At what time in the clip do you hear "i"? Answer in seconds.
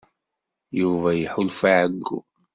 1.69-1.75